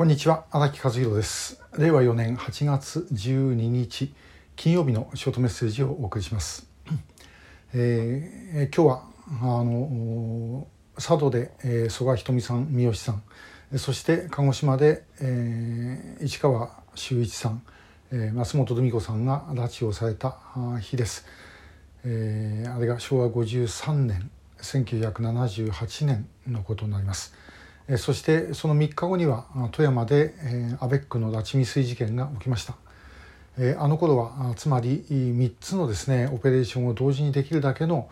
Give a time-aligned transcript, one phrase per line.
[0.00, 1.62] こんにちは荒木和弘です。
[1.76, 4.14] 令和4年8月12日
[4.56, 6.66] 金曜日のショートメッセージをお送りします、
[7.74, 9.04] えー、今日は
[9.42, 17.62] あの佐渡で、えー、曽我ひとみさん三好さんそして鹿児島で、えー、市川修一さん、
[18.10, 20.38] えー、松本留美子さんが拉致をされた
[20.80, 21.26] 日です、
[22.06, 24.30] えー、あれが昭和53年
[24.62, 27.34] 1978年のことになります。
[27.96, 30.34] そしてその3日後には富山で
[30.80, 32.74] アベックの拉致未遂事件が起きました
[33.78, 38.08] あの頃はつまり3つのですねオペレーションを同時にできるだけの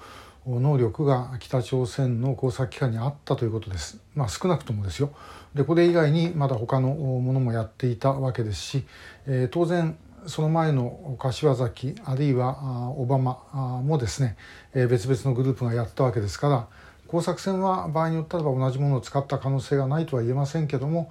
[0.56, 4.00] 能力が北朝鮮の工作機関にあったということです。
[4.14, 5.10] まあ、少なくともですよ。
[5.54, 8.84] でこれ以外にまだ他のものもやっていたわけですし、
[9.26, 14.36] え、当然その前の柏崎あるいはオバマもですね、
[14.74, 16.66] え、別々のグループがやったわけですから
[17.08, 21.10] 工作船は場合によっては同じものを使った可能性がないとは言えませんけども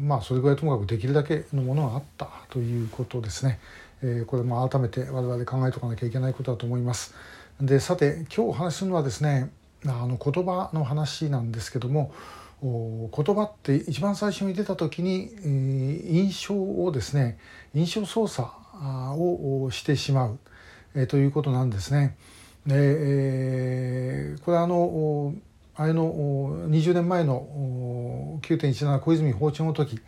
[0.00, 3.60] まあそれぐらいともかくできるだけのものがあったということですね。
[4.02, 7.14] えー、これも改めて我々考えておかなきゃいけないことだと思います。
[7.60, 9.52] でさて今日お話しするのはですね
[9.86, 12.12] あの言葉の話なんですけども
[12.62, 17.38] 言葉って一番最初に出た時に、えー、印象をですね
[17.74, 18.48] 印象操作
[18.80, 20.38] をしてしまう、
[20.94, 22.16] えー、ということなんですね。
[22.66, 25.34] でえー、これあの
[25.74, 30.00] あれの20年前の9.17小泉訪朝の時、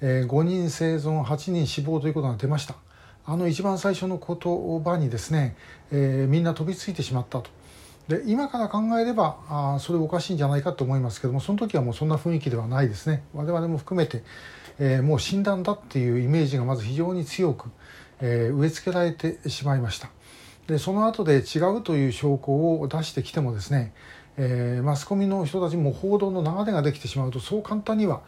[0.00, 2.76] えー、5人生存8人死亡ということが出ました。
[3.26, 5.54] あの一番最初の言葉にですね、
[5.90, 7.50] えー、みんな飛びついてしまったと。
[8.08, 13.22] で今から考えればあそれおかしいんじゃないかと思いますけどもその時はもうそんな雰囲気ではないですね。
[13.34, 14.22] 我々も含めて、
[14.78, 17.68] えー、もう診断だっていうイメージがまず非常に強く、
[18.20, 20.08] えー、植え付けられてしまいました。
[20.68, 23.92] でその後で違うという証拠を出してきてもですね、
[24.36, 28.20] えー、マスコミの人たちも報道の流れができてしまうとそう簡単には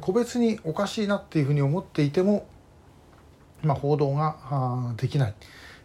[0.00, 2.46] 個別におかしいなっていうふうに思っていても、
[3.62, 5.34] まあ、報道ができない、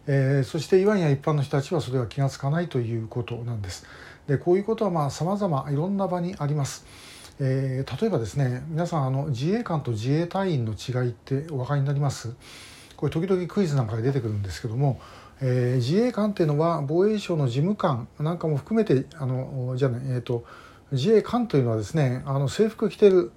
[0.06, 3.86] えー、そしていわんや一般の人たちはそれは気が付かないということなんです。
[4.26, 6.86] でこういうことはまあ様々いろんな場にあります。
[7.38, 12.34] えー、例えばですね皆さんあの自衛官と自衛隊員の違いってお分かりになります？
[12.96, 15.00] これ時々クイズなんかで出てくるんですけども
[15.40, 20.44] えー、自衛官っていうのは防衛省の事務官なんかも含めてあのじゃない、えーと、
[20.92, 23.32] 自衛官というのはですねあの制服着てる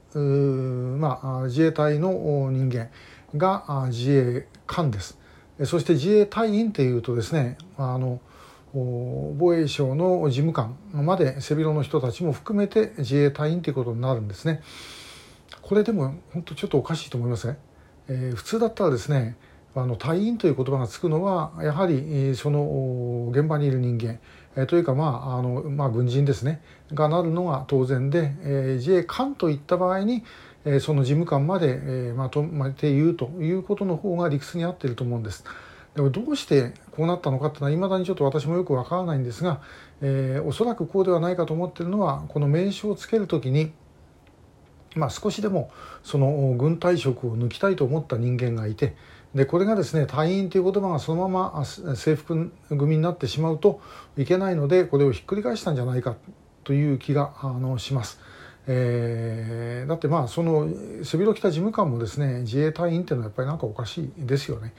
[1.00, 2.90] まあ、自衛隊の人間
[3.38, 5.18] が自衛官です。
[5.64, 8.20] そして自衛隊員っていうとですねあの
[8.74, 14.62] 防衛省の事務官まで背広の人たちも含めて自衛隊員ということになるんですね。
[15.62, 17.58] これでも本当ちょっとおかしいと思いません、
[18.08, 19.38] えー、普通だったらですね
[19.74, 24.20] あの隊員という言葉がつくのはやはりその現場にいる人間
[24.56, 26.62] えというか、まああのまあ、軍人ですね
[26.94, 30.24] がなるのが当然で、えー、自衛官といった場合に、
[30.66, 35.46] えー、その事務官まで、えー、まとめて言うということの方が理屈に合っていると思うんです。
[35.96, 39.62] でもどうしてこうなったのかっていうのはいまだにちょっと私もよくわからないんですが、
[40.02, 43.74] えー、おそらくこうではないかと思っているのはこの名称をつける時に
[44.94, 45.72] まあ、少しでも
[46.04, 48.96] その軍隊職を抜きたいと思った人間がいて
[49.36, 53.82] でこれがですね隊員という言葉がそのまま制服組になってしまうと
[54.18, 56.16] いけないのでこれをひっくり返したんじゃないか
[56.64, 58.20] という気があのします。
[58.68, 60.68] えー、だってまあその
[61.04, 64.74] 背広着た事務官もですね自衛隊員っていうのはやっぱりなんかおかしいですよね。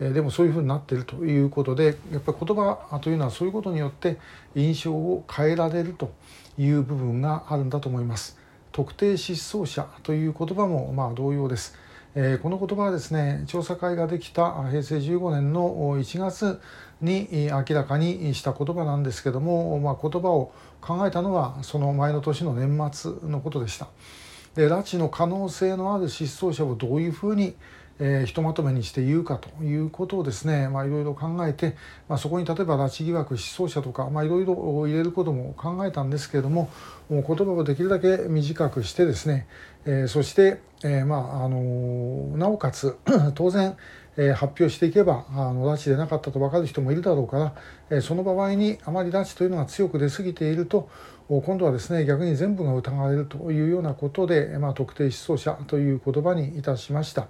[0.00, 4.18] えー、でもそういうふうになっているということでやっぱり言葉というのはそういうことによって
[4.54, 6.12] 印象を変えられると
[6.58, 8.38] いう部分があるんだと思います。
[8.72, 11.85] 特定失踪者という言葉もまあ同様です。
[12.18, 16.62] えー、この言葉はですね調査会ができた平成15年の1月
[17.02, 20.50] に明らかにした言葉なんですけども、まあ、言葉を
[20.80, 23.88] 考えたのはその前の年の年末のことでした。
[24.54, 27.54] で拉致の可能性のある失踪者をどういうふうに
[27.98, 31.76] えー、ひとまとめにして言うかということをですね、まあ、いろいろ考えて、
[32.08, 34.54] まあ、そこに例えば拉致疑惑失踪者とか、まあ、いろいろ
[34.86, 36.70] 入れることも考えたんですけれども
[37.08, 39.46] もう言葉をできるだけ短くしてですね、
[39.84, 42.96] えー、そして、えー、まああのなおかつ
[43.34, 43.76] 当然
[44.18, 47.36] え、発表していけばあの拉致でなかったと分かる人もいるだろうか
[47.90, 50.88] ら、え、その場合にあまり拉致というのが強く出過ぎていると
[51.28, 57.28] 今度はですね逆に全部が疑われるというようなことで、まあ、特定失踪者という言葉にいたしました。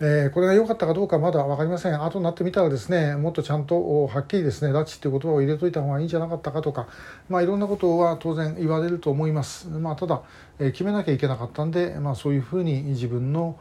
[0.00, 6.86] えー、これが良かったかどうかまだ分かりません後になってみたらですねもっとちゃんとはっきりですね拉致っていう言葉を入れといた方がいいんじゃなかったかとか、
[7.28, 10.22] まあ、いろんなことは当然言われると思います、まあ、ただ、
[10.60, 13.58] えー、決めなきゃいけなかったんで、まあ、そういうふうに自分の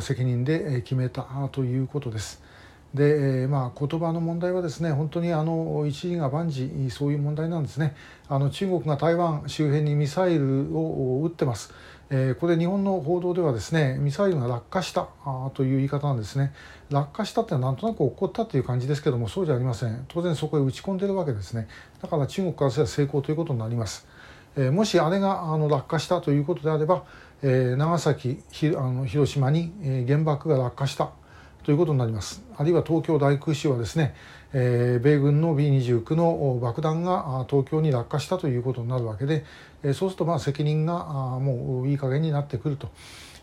[0.00, 2.49] 責任で決めたということです。
[2.94, 7.94] で、まあ、言葉の問題はですね本当にあの一時が万事そういう問題なんですね。
[8.28, 11.72] あの中国が台湾周辺にミサイルを撃ってます。
[12.12, 16.52] えー、これ日本の報道ではですねミサイルが落下したあという言い方なんですね。
[16.90, 20.04] 落下したってなんとなく起こったという感じですけどもそうじゃありません。
[20.08, 21.68] 当然そこへ打ち込んでるわけですね。
[22.02, 24.08] だから中国からすれば成功ということになります、
[24.56, 27.04] えー、もしあれがあの落下したということであれば、
[27.42, 29.72] えー、長崎ひあの広島に、
[30.08, 31.19] 原爆が落下した。
[31.62, 32.42] ということになります。
[32.56, 34.14] あるいは東京大空襲はですね、
[34.52, 39.44] えー、米軍の B29 の爆弾が東京に落下したということになるわけで、
[39.82, 42.90] えー、そうするとまあ責任がもういい加減になってくると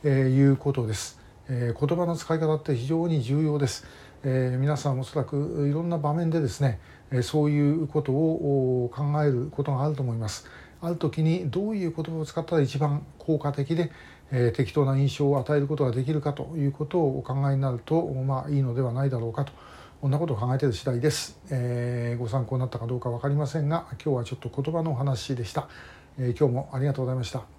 [0.04, 1.20] えいうことです、
[1.50, 3.86] えー、言葉の使い方って非常に重要です、
[4.24, 6.80] えー、皆さんおそらくいろんな場面でですね
[7.22, 10.46] そういうことを考えることがあると思います。
[10.82, 13.92] ある時にどういう言葉を使ったら一番効果的で
[14.32, 19.54] えー、適当な印象を与えることができるかということをお考えになると、まあ、いいのではないだろうかと。
[20.02, 25.68] こんなことを考えている次第です、えー、ご参考になったかどうか分かりませんが今日はちょっと言葉のお話でした、
[26.20, 27.57] えー、今日もありがとうございました。